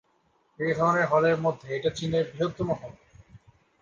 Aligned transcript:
এ 0.59 0.67
ধরনের 0.73 1.05
হলের 1.05 1.37
মধ্যে 1.41 1.67
এটা 1.77 1.89
চীনের 1.89 2.25
বৃহত্তম 2.31 2.67
হল। 2.71 2.93